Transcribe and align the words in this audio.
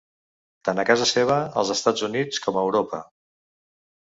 Tant 0.69 0.79
a 0.83 0.85
casa 0.89 1.07
seva, 1.09 1.35
els 1.63 1.73
Estats 1.75 2.07
Units, 2.09 2.41
com 2.47 2.59
a 2.59 2.65
Europa. 2.69 3.03